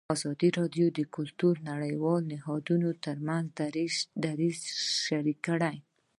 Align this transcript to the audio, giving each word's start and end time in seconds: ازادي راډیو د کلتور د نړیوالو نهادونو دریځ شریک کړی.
ازادي 0.15 0.49
راډیو 0.59 0.87
د 0.93 0.99
کلتور 1.15 1.53
د 1.59 1.63
نړیوالو 1.71 2.27
نهادونو 2.31 2.87
دریځ 4.23 4.61
شریک 5.05 5.39
کړی. 5.47 5.77